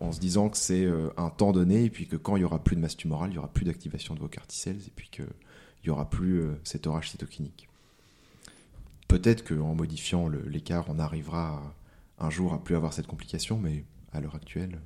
[0.00, 2.62] en se disant que c'est un temps donné et puis que quand il y aura
[2.62, 5.24] plus de masse tumorale, il y aura plus d'activation de vos carticelles et puis que
[5.82, 7.68] il y aura plus cet orage cytokinique.
[9.08, 11.74] Peut-être qu'en modifiant l'écart, on arrivera à-
[12.20, 14.78] un jour à plus avoir cette complication, mais à l'heure actuelle,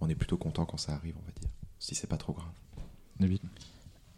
[0.00, 1.48] on est plutôt content quand ça arrive, on va dire,
[1.78, 2.50] si c'est pas trop grave.
[3.20, 3.38] Nabil.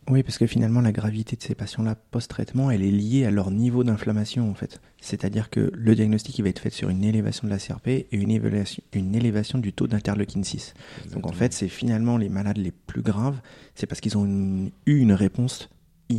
[0.08, 3.50] Oui, parce que finalement, la gravité de ces patients-là post-traitement, elle est liée à leur
[3.50, 4.80] niveau d'inflammation, en fait.
[5.00, 8.08] C'est-à-dire que le diagnostic, il va être fait sur une élévation de la CRP et
[8.12, 10.74] une évaluation, une élévation du taux d'interleukine 6.
[11.12, 13.40] Donc en fait, c'est finalement les malades les plus graves,
[13.74, 15.68] c'est parce qu'ils ont une- eu une réponse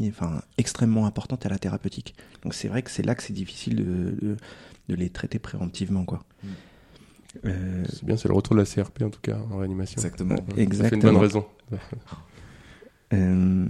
[0.09, 2.15] enfin, extrêmement importante à la thérapeutique.
[2.43, 3.83] Donc c'est vrai que c'est là que c'est difficile de,
[4.21, 4.37] de,
[4.89, 6.03] de les traiter préemptivement.
[6.05, 6.23] Quoi.
[6.43, 6.47] Mm.
[7.45, 9.95] Euh, C'est bien, c'est le retour de la CRP en tout cas en réanimation.
[9.99, 10.35] Exactement.
[10.37, 11.01] Ça fait une Exactement.
[11.13, 11.45] bonne raison.
[13.13, 13.65] euh,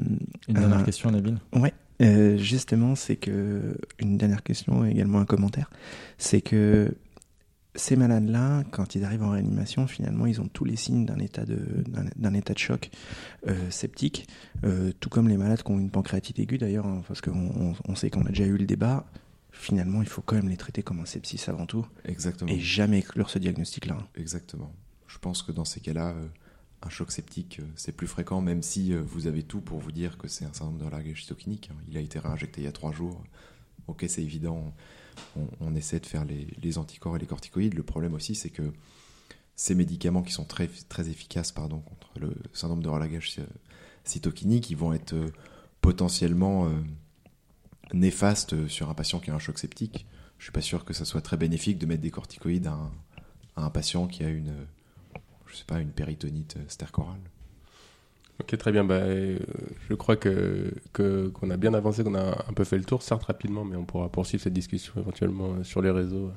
[0.48, 1.38] Une dernière Euh, question, Nabil.
[1.54, 5.70] Ouais, euh, justement, c'est que une dernière question et également un commentaire,
[6.18, 6.96] c'est que
[7.78, 11.46] ces malades-là, quand ils arrivent en réanimation, finalement, ils ont tous les signes d'un état
[11.46, 11.58] de
[12.18, 12.90] d'un état de choc
[13.48, 14.28] euh, septique,
[14.64, 17.96] euh, tout comme les malades qui ont une pancréatite aiguë d'ailleurs, hein, parce qu'on on,
[17.96, 19.06] sait qu'on a déjà eu le débat.
[19.52, 22.52] Finalement, il faut quand même les traiter comme un sepsis avant tout Exactement.
[22.52, 23.98] et jamais exclure ce diagnostic-là.
[24.16, 24.72] Exactement.
[25.08, 26.28] Je pense que dans ces cas-là, euh,
[26.84, 30.18] un choc septique, euh, c'est plus fréquent, même si vous avez tout pour vous dire
[30.18, 31.70] que c'est un syndrome de relâche cytokinique.
[31.72, 31.78] hein.
[31.90, 33.24] Il a été réinjecté il y a trois jours.
[33.88, 34.74] Ok, c'est évident.
[35.62, 37.74] On, essaie de faire les, anticorps et les corticoïdes.
[37.74, 38.74] Le problème aussi, c'est que
[39.56, 43.46] ces médicaments qui sont très, très efficaces contre le syndrome de relâche cy-
[44.04, 45.32] cytokinique, ils vont être euh,
[45.82, 46.72] potentiellement euh,
[47.94, 50.06] néfastes sur un patient qui a un choc septique.
[50.38, 52.78] Je suis pas sûr que ça soit très bénéfique de mettre des corticoïdes à
[53.56, 57.20] un, patient qui a une, euh, une péritonite euh, stercorale.
[58.40, 58.84] Ok, très bien.
[58.84, 59.38] Bah, euh,
[59.90, 63.02] je crois que que- qu'on a bien avancé, qu'on a un peu fait le tour,
[63.02, 66.32] certes rapidement, mais on pourra poursuivre cette discussion éventuellement euh, sur les réseaux, euh,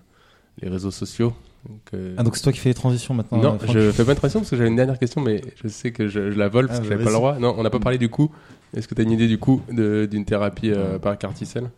[0.63, 1.35] les réseaux sociaux.
[1.69, 4.07] Donc, euh, Ah, donc c'est toi qui fais les transitions maintenant non, Franck je fais
[4.07, 6.39] pas de transition parce que j'avais une dernière question, mais je sais que je, je
[6.39, 7.39] la vole parce Ah, que j'avais pas le droit.
[7.39, 8.31] Non, on n'a pas parlé du coup.
[8.75, 11.71] Est-ce que tu as une idée du coup de- d'une thérapie euh, par carticelle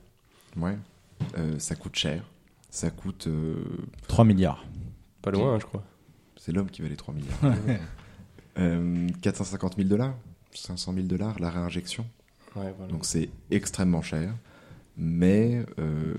[0.56, 0.76] Ouais.
[1.36, 2.22] Euh, ça coûte cher.
[2.70, 3.26] Ça coûte.
[3.26, 3.56] euh,
[4.06, 4.64] 3 milliards.
[5.20, 5.82] Pas loin, hein, je crois.
[6.36, 7.38] c'est l'homme qui valait 3 milliards.
[8.58, 10.14] Euh, 450 000 dollars
[10.54, 12.06] 500 000 dollars la réinjection.
[12.54, 12.92] Ouais, voilà.
[12.92, 14.34] Donc c'est extrêmement cher.
[14.96, 16.14] Mais euh,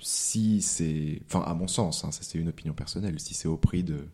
[0.00, 1.20] si c'est.
[1.26, 3.18] Enfin, à mon sens, hein, ça c'est une opinion personnelle.
[3.20, 4.06] Si c'est au prix de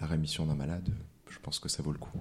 [0.00, 0.88] la rémission d'un malade,
[1.28, 2.18] je pense que ça vaut le coup.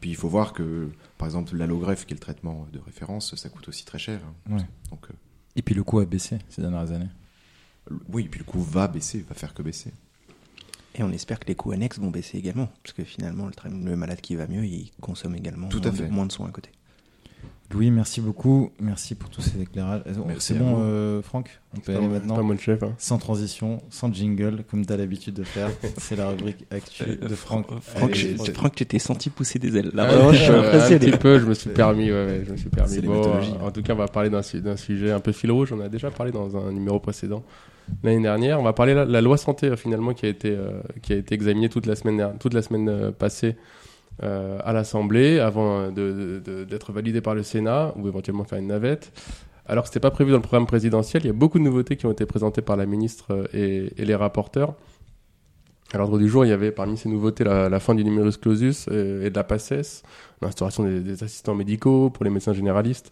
[0.00, 3.48] Puis il faut voir que, par exemple, l'allogreffe, qui est le traitement de référence, ça
[3.48, 4.20] coûte aussi très cher.
[4.50, 4.56] hein.
[4.56, 4.66] Ouais.
[4.90, 5.14] Donc, euh,
[5.56, 7.08] Et puis le coût a baissé ces dernières années.
[8.08, 9.92] oui, puis le coût va baisser, va faire que baisser.
[10.94, 14.20] Et on espère que les coûts annexes vont baisser également, parce que finalement, le, malade
[14.20, 16.04] qui va mieux, il consomme également Tout à moins, fait.
[16.06, 16.70] de, moins de soins à côté.
[17.70, 18.70] Louis, merci beaucoup.
[18.78, 20.02] Merci pour tous ces éclairages.
[20.06, 22.82] Euh, C'est bon, euh, Franck On peut aller maintenant pas le chef.
[22.82, 22.92] hein.
[22.98, 25.70] Sans transition, sans jingle, comme tu as l'habitude de faire.
[25.96, 27.68] C'est la rubrique actu de Franck.
[27.80, 28.50] Franck, Allez, j'ai- Franck.
[28.52, 29.90] Franck, tu t'es senti pousser des ailes.
[29.94, 30.52] Là, Ah, un je.
[30.52, 32.10] Un petit peu, je me suis permis.
[32.12, 32.92] Ouais, ouais, je me suis permis.
[32.92, 33.22] C'est Bon,
[33.62, 34.42] en tout cas, on va parler d'un
[34.76, 35.72] sujet un peu fil rouge.
[35.72, 37.42] On a déjà parlé dans un numéro précédent
[38.02, 38.60] l'année dernière.
[38.60, 41.16] On va parler de la, loi santé euh, finalement qui a été euh, qui a
[41.16, 43.56] été examinée toute la semaine toute la semaine euh, passée
[44.20, 49.10] à l'Assemblée avant d'être validée par le Sénat ou éventuellement faire une navette.
[49.66, 51.96] Alors que c'était pas prévu dans le programme présidentiel, il y a beaucoup de nouveautés
[51.96, 54.74] qui ont été présentées par la ministre et, les rapporteurs.
[55.92, 58.86] À l'ordre du jour, il y avait parmi ces nouveautés la, fin du numerus clausus
[58.86, 60.04] et de la PACES,
[60.40, 63.10] l'instauration des, assistants médicaux pour les médecins généralistes,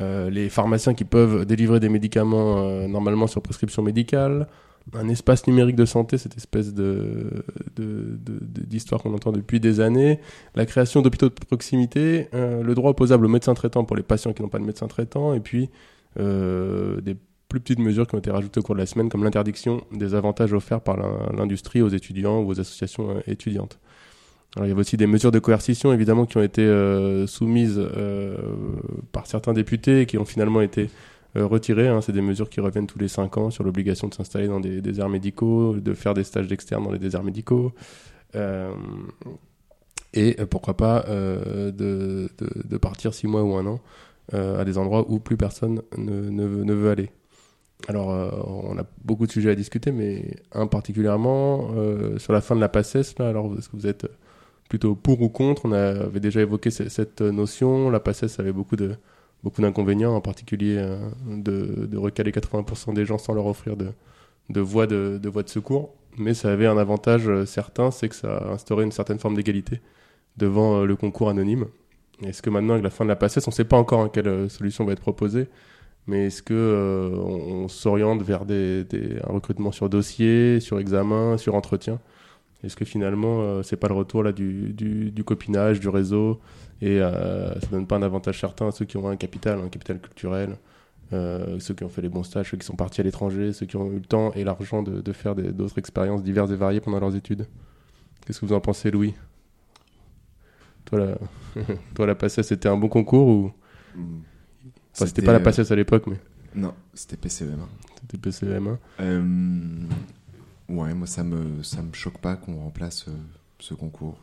[0.00, 4.48] les pharmaciens qui peuvent délivrer des médicaments euh, normalement sur prescription médicale,
[4.92, 7.44] un espace numérique de santé, cette espèce de
[7.76, 10.20] d'histoire qu'on entend depuis des années,
[10.54, 14.32] la création d'hôpitaux de proximité, euh, le droit opposable aux médecins traitants pour les patients
[14.32, 15.70] qui n'ont pas de médecin traitant, et puis
[16.20, 17.16] euh, des
[17.48, 20.14] plus petites mesures qui ont été rajoutées au cours de la semaine, comme l'interdiction des
[20.14, 23.78] avantages offerts par l'in- l'industrie aux étudiants ou aux associations euh, étudiantes.
[24.56, 27.78] Alors, il y avait aussi des mesures de coercition, évidemment, qui ont été euh, soumises
[27.78, 28.36] euh,
[29.10, 30.90] par certains députés et qui ont finalement été
[31.36, 31.88] euh, retirées.
[31.88, 32.00] hein.
[32.00, 34.80] C'est des mesures qui reviennent tous les cinq ans sur l'obligation de s'installer dans des
[34.80, 37.72] déserts médicaux, de faire des stages d'externe dans les déserts médicaux.
[38.36, 38.72] Euh,
[40.12, 43.80] et euh, pourquoi pas euh, de, de, de partir six mois ou un an
[44.32, 47.10] à des endroits où plus personne ne, ne, veut- aller.
[47.88, 52.40] Alors, euh, on a beaucoup de sujets à discuter, mais un particulièrement euh, sur la
[52.40, 53.18] fin de la PACES.
[53.18, 54.06] Là, alors, est-ce que vous êtes
[54.68, 57.90] plutôt pour ou contre On avait déjà évoqué ce- cette notion.
[57.90, 58.76] La PACES avait beaucoup
[59.60, 63.88] d'inconvénients, en particulier euh, de, recaler 80% des gens sans leur offrir de,
[64.50, 65.94] de voie de, secours.
[66.16, 69.80] Mais ça avait un avantage euh, certain, c'est que ça instaurait une certaine forme d'égalité
[70.36, 71.66] devant euh, le concours anonyme.
[72.24, 74.10] Est-ce que maintenant, avec la fin de la PACES, on ne sait pas encore hein,
[74.12, 75.48] quelle solution va être proposée,
[76.06, 78.84] mais est-ce que on, s'oriente vers des-
[79.28, 81.98] un recrutement sur dossier, sur examen, sur entretien?
[82.64, 86.40] Est-ce que finalement, euh, c'est pas le retour là du, du, du copinage, du réseau,
[86.80, 89.68] et euh, ça donne pas un avantage certain à ceux qui ont un capital, un
[89.68, 90.56] capital culturel,
[91.12, 93.66] euh, ceux qui ont fait les bons stages, ceux qui sont partis à l'étranger, ceux
[93.66, 96.80] qui ont eu le temps et l'argent de, de faire d'autres expériences diverses et variées
[96.80, 97.46] pendant leurs études?
[98.26, 99.14] Qu'est-ce que vous en pensez, Louis?
[100.86, 101.62] Toi, la,
[101.94, 103.52] toi, la PACES, c'était un bon concours ou?
[104.94, 106.18] Enfin, c'était pas la euh, PACES à l'époque, mais
[106.54, 107.60] Non, c'était PCM.
[108.00, 108.78] c'était PCM1.
[110.68, 113.16] Ouais, moi ça me ça me choque pas qu'on remplace euh,
[113.58, 114.18] ce concours.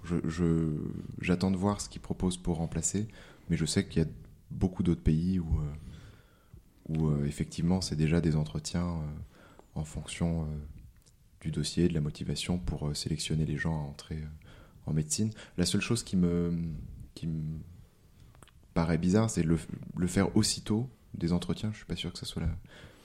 [1.19, 3.07] J'attends de voir ce qu'ils proposent pour remplacer,
[3.49, 4.09] mais je sais qu'il y a
[4.49, 5.73] beaucoup d'autres pays où euh,
[6.89, 9.01] où euh, effectivement c'est déjà des entretiens
[9.75, 10.47] en fonction
[11.41, 14.23] du dossier, de la motivation pour sélectionner les gens à entrer
[14.85, 15.31] en médecine.
[15.57, 16.53] La seule chose qui me
[17.13, 17.59] qui me
[18.73, 19.57] paraît bizarre, c'est le,
[19.95, 21.71] le faire aussitôt des entretiens.
[21.71, 22.49] Je suis pas sûr que ce soit la,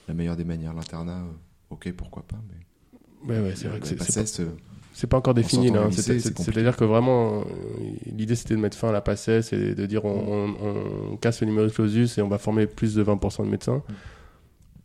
[0.09, 0.75] la meilleure des manières.
[0.75, 1.25] L'internat,
[1.71, 2.67] ok, pourquoi pas, mais
[3.29, 4.55] Ouais, ouais, c'est vrai que c'est- la c'est pas, euh,
[4.93, 5.71] c'est pas encore défini.
[5.71, 5.89] là.
[6.45, 7.43] C'est-à-dire que vraiment, euh,
[8.17, 11.41] l'idée c'était de mettre fin à la PACES et de dire on, on- on casse
[11.41, 13.83] le numerus clausus et on va former plus de 20% de médecins.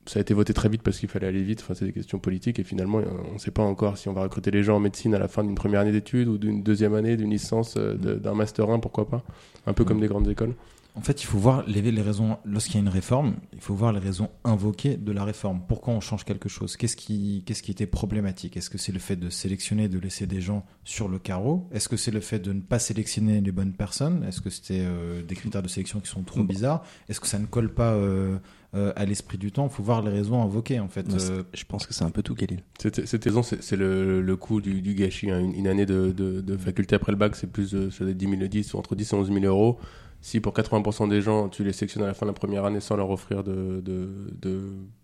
[0.07, 1.59] Ça a été voté très vite parce qu'il fallait aller vite.
[1.61, 4.13] Enfin, c'est des questions politiques et finalement, euh, on ne sait pas encore si on
[4.13, 6.63] va recruter les gens en médecine à la fin d'une première année d'études ou d'une
[6.63, 9.21] deuxième année, d'une licence, euh, de- d'un master 1, pourquoi pas.
[9.67, 10.01] Un peu comme Mm.
[10.01, 10.55] des grandes écoles.
[10.93, 13.73] En fait, il faut voir les, les raisons, lorsqu'il y a une réforme, il faut
[13.73, 15.61] voir les raisons invoquées de la réforme.
[15.65, 16.75] Pourquoi on change quelque chose?
[16.75, 18.57] Qu'est-ce qui, qu'est-ce qui était problématique?
[18.57, 21.69] Est-ce que c'est le fait de sélectionner, de laisser des gens sur le carreau?
[21.71, 24.25] Est-ce que c'est le fait de ne pas sélectionner les bonnes personnes?
[24.27, 26.83] Est-ce que c'était euh, des critères de sélection qui sont trop bizarres?
[27.07, 28.35] Est-ce que ça ne colle pas euh,
[28.75, 29.67] euh, à l'esprit du temps?
[29.71, 31.05] Il faut voir les raisons invoquées, en fait.
[31.13, 32.63] Euh, Je pense que c'est un peu tout, Khalil.
[32.79, 35.31] Cette saison, c'est le, le coût du, du gâchis.
[35.31, 35.39] hein.
[35.39, 38.13] Une, une année de, de, de faculté après le bac, c'est plus de sur les
[38.13, 39.79] 10 000, 10, ou entre 10 et 11 000 euros.
[40.21, 42.79] Si pour 80% des gens, tu les sélectionnes à la fin de la première année
[42.79, 44.07] sans leur offrir de, de,
[44.39, 44.61] de,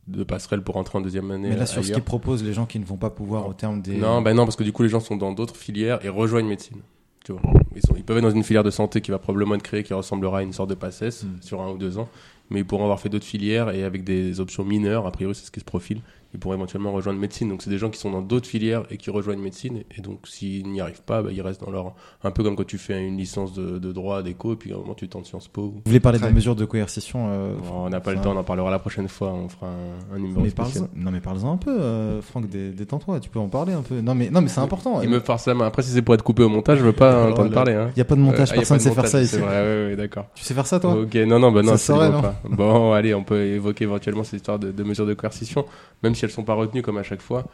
[0.08, 2.66] de passerelle pour entrer en deuxième année mais là, sur ce qu'ils proposent, les gens
[2.68, 3.98] qui ne vont pas pouvoir au terme des...
[3.98, 6.48] Non, ben non, parce que du coup, les gens sont dans d'autres filières et rejoignent
[6.48, 6.82] médecine.
[7.26, 7.42] Tu vois.
[7.76, 9.84] Ils, sont, ils peuvent être dans une filière de santé qui va probablement être créée,
[9.84, 11.42] qui ressemblera à une sorte de PACES Mm.
[11.42, 12.08] sur un ou deux ans.
[12.50, 15.46] Mais ils pourront avoir fait d'autres filières et avec des options mineures, a priori, c'est
[15.46, 16.00] ce qui se profile.
[16.38, 17.50] Ils pourraient éventuellement rejoindre médecine.
[17.50, 19.82] Donc, c'est des gens qui sont dans d'autres filières et qui rejoignent médecine.
[19.98, 21.96] Et donc, s'ils n'y arrivent pas, bah, ils restent dans leur.
[22.24, 24.76] Un peu comme quand tu fais une licence de, de droit, d'éco, et puis à
[24.76, 25.64] un moment, tu tentes Sciences Po.
[25.64, 26.36] Vous voulez parler de la Très.
[26.36, 29.34] mesure de coercition euh, on n'a pas le temps, on en parlera la prochaine fois.
[29.34, 30.88] On fera un, un numéro Mais spécial.
[30.96, 34.00] non mais parle-en un peu, euh, Franck, dé- détends-toi, tu peux en parler un peu.
[34.02, 35.02] Non mais non mais c'est important.
[35.02, 35.66] Il me force la main.
[35.66, 37.74] Après, si c'est pour être coupé au montage, je veux pas Alors, entendre le- parler.
[37.74, 37.90] Hein.
[37.96, 39.36] Il y a pas de montage, Euh, personne pas sait faire ça ici.
[39.36, 40.26] C'est vrai, ouais, ouais, d'accord.
[40.36, 40.94] Tu sais faire ça toi?
[40.94, 42.36] Ok, non, non, bah non, Ça c'est saurait, bon, non pas.
[42.50, 45.66] Bon, allez, on peut évoquer éventuellement ces histoires de, de mesures de coercition,
[46.04, 47.46] même si elles sont pas retenues comme à chaque fois.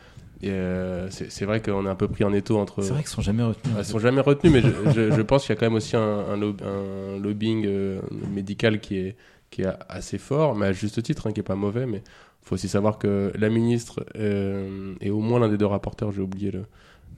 [0.41, 2.81] Et euh, c'est vrai qu'on est un peu pris en étau entre.
[2.83, 3.73] C'est vrai qu'ils sont jamais retenus.
[3.75, 5.75] en Elles sont jamais retenues, mais je, je- je pense qu'il y a quand même
[5.75, 9.15] aussi un, un, lob- un lobbying euh, médical qui est,
[9.51, 11.85] qui est assez fort, mais à juste titre, hein, qui est pas mauvais.
[11.85, 15.65] Mais il faut aussi savoir que la ministre euh, et au moins l'un des deux
[15.65, 16.65] rapporteurs, j'ai oublié le,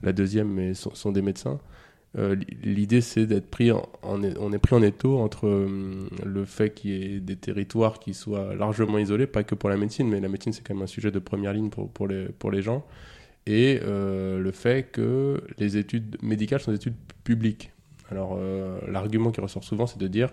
[0.04, 1.58] la deuxième, mais sont, sont des médecins.
[2.18, 6.70] Euh, L'idée, c'est d'être pris en, on est pris en étau entre euh, le fait
[6.72, 10.20] qu'il y ait des territoires qui soient largement isolés, pas que pour la médecine, mais
[10.20, 12.62] la médecine, c'est quand même un sujet de première ligne pour, pour, les, pour les
[12.62, 12.86] gens,
[13.46, 17.70] et euh, le fait que les études médicales sont des études publiques.
[18.10, 20.32] Alors, euh, l'argument qui ressort souvent, c'est de dire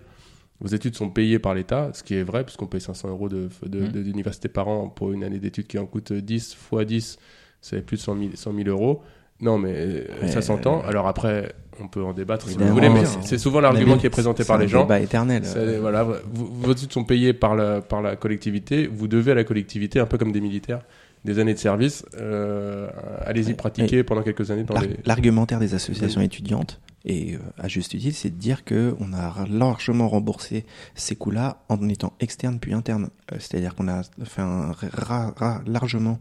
[0.61, 3.49] vos études sont payées par l'État, ce qui est vrai, puisqu'on paye 500 euros de,
[3.65, 3.91] de, Mhm.
[3.91, 7.17] de- d'université par an pour une année d'études qui en coûte 10 fois 10,
[7.59, 9.01] c'est plus de 100 000, 100 000 euros.
[9.43, 10.83] Non, mais euh, Ouais, ça s'entend.
[10.83, 13.93] euh, Alors après, on peut en débattre si vous voulez, mais c'est- c'est souvent l'argument
[13.95, 14.83] Mais qui est présenté par C'est les un gens.
[14.83, 15.43] débat éternel.
[15.45, 16.19] C'est- voilà, vous-
[16.61, 18.87] vos études sont payées par la, par la collectivité.
[18.87, 20.81] Vous devez à la collectivité, un peu comme des militaires,
[21.25, 22.05] des années de service.
[22.19, 22.87] Euh,
[23.25, 23.53] Allez-y Ouais.
[23.53, 24.97] pratiquer pendant quelques années dans L'ar- les.
[25.05, 30.07] L'argumentaire des associations étudiantes, et à juste titre, c'est de dire que on a largement
[30.09, 33.09] remboursé ces coûts-là en étant externe puis interne.
[33.39, 36.19] C'est-à-dire qu'on a fait un ra- ra- largement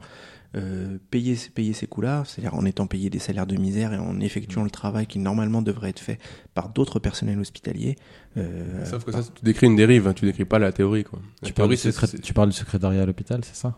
[0.55, 4.21] euh, payé, payé ces coûts-là, c'est-à-dire en étant payé des salaires de misère et en
[4.21, 6.19] effectuant le travail qui normalement devrait être fait
[6.55, 7.97] par d'autres personnels hospitaliers.
[8.37, 11.05] Euh, Sauf que ça, tu décris une dérive, hein, tu décris pas la théorie.
[11.05, 11.21] Quoi.
[11.43, 13.75] La Tu parles, théorie, secré- c'est- tu parles du secrétariat à l'hôpital, c'est ça?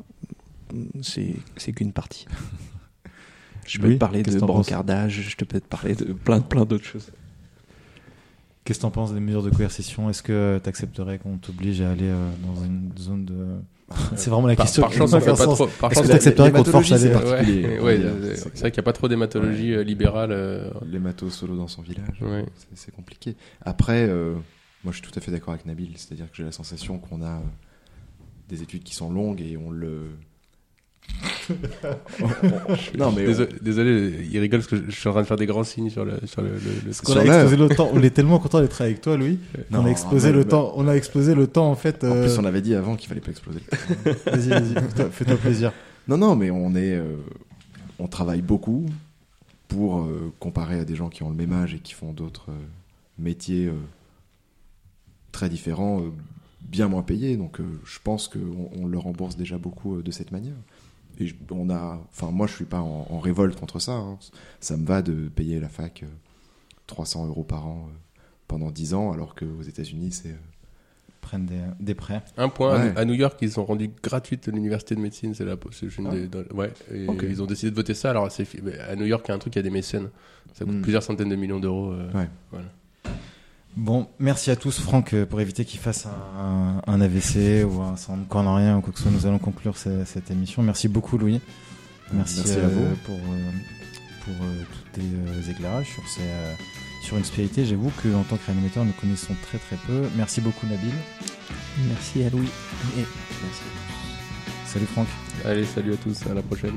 [1.02, 2.26] C'est c'est qu'une partie.
[3.66, 6.66] Je peux Oui, te parler de brancardage, je te peux te parler de plein, plein
[6.66, 7.10] d'autres choses.
[8.64, 10.10] Qu'est-ce que t'en penses des mesures de coercition?
[10.10, 13.46] Est-ce que tu accepterais qu'on t'oblige à aller euh, dans une zone de.
[14.16, 14.82] c'est vraiment la Par, question.
[14.82, 15.66] par chance, fait fait aucun pas trop.
[15.66, 19.74] Par chance, t'accepterais qu'on te force à c'est vrai qu'il n'y a pas trop d'hématologie
[19.74, 20.32] euh, libérale.
[20.32, 22.44] euh, L'hémato solo dans son village, Ouais.
[22.56, 23.36] c'est- c'est compliqué.
[23.62, 24.34] Après, euh,
[24.84, 27.22] moi je suis tout à fait d'accord avec Nabil, c'est-à-dire que j'ai la sensation qu'on
[27.22, 27.40] a euh,
[28.48, 30.08] des études qui sont longues et on le.
[32.98, 35.36] non mais Désolé, désolé, il rigole parce que je je suis en train de faire
[35.36, 36.14] des grands signes sur le.
[36.26, 37.90] Sur le, le- le- Parce qu'on Sur a explosé le temps.
[37.92, 39.38] On est tellement content d'être avec toi, Louis.
[39.70, 40.72] Non, on a explosé le mais- temps.
[40.76, 42.04] On a explosé le temps en fait.
[42.04, 43.60] En euh, plus, on avait dit avant qu'il fallait pas exploser.
[44.26, 44.74] Vas-y, vas-y,
[45.10, 45.72] fais-toi- plaisir.
[46.08, 47.16] Non, non, mais on est, euh,
[47.98, 48.86] on travaille beaucoup
[49.68, 52.50] pour euh, comparer à des gens qui ont le même âge et qui font d'autres
[52.50, 52.54] euh,
[53.18, 53.72] métiers euh,
[55.32, 56.10] très différents, euh,
[56.62, 57.36] bien moins payés.
[57.36, 60.54] Donc, euh, je pense qu'on on le rembourse déjà beaucoup euh, de cette manière.
[61.20, 63.92] Et on a, enfin, moi, je suis pas en, en révolte contre ça.
[63.92, 64.18] hein.
[64.60, 66.06] Ça me va de payer la fac euh,
[66.86, 70.36] 300 euros par an euh, pendant 10 ans, alors qu'aux États-Unis, c'est euh,
[71.20, 72.20] Prennent des, des prêts.
[72.36, 72.92] Un point, Ouais.
[72.98, 75.32] à New York, ils ont rendu gratuite l'université de médecine.
[75.34, 76.10] C'est la, c'est une Ah.
[76.10, 78.10] des- dans- ouais, et ils ont décidé de voter ça.
[78.10, 80.10] Alors, à New York, il y a un truc, il y a des mécènes.
[80.52, 80.82] Ça coûte Mm.
[80.82, 81.92] plusieurs centaines de millions d'euros.
[81.92, 82.28] euh, Ouais.
[82.50, 82.66] Voilà.
[83.76, 87.96] Bon, merci à tous, Franck, euh, pour éviter qu'il fasse un, un AVC ou un
[87.96, 89.12] syndrome coronarien ou quoi que ce soit.
[89.12, 90.62] Nous allons conclure ce- cette émission.
[90.62, 91.40] Merci beaucoup, Louis.
[92.12, 92.96] Merci, Merci euh, à vous.
[93.04, 93.50] pour, euh,
[94.24, 96.54] pour euh, tous tes euh, éclairages sur, ces, euh,
[97.02, 97.64] sur une spiritualité.
[97.66, 100.02] J'avoue qu'en tant que réanimateur, nous connaissons très très peu.
[100.16, 100.92] Merci beaucoup, Nabil.
[101.88, 102.48] Merci à Louis.
[102.96, 103.04] Et
[104.66, 105.08] Salut, Franck.
[105.44, 106.76] Allez, salut à tous, à la prochaine.